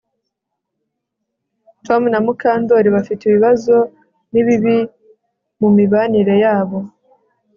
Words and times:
Tom 1.85 2.01
na 2.11 2.19
Mukandoli 2.25 2.89
bafite 2.95 3.21
ibibazo 3.25 3.75
nibibi 4.31 4.77
mumibanire 5.59 6.35
yabo 6.43 6.79